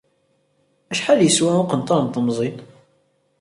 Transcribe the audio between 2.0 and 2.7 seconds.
n temẓin?